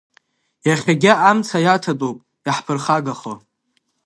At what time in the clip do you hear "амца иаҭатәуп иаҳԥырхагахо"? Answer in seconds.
1.29-3.33